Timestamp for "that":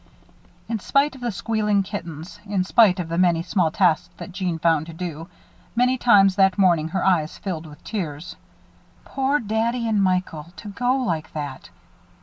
4.17-4.31, 6.37-6.57, 11.33-11.69